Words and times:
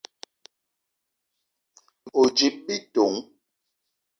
O: 2.19 2.21
djip 2.33 2.55
bitong. 2.65 3.17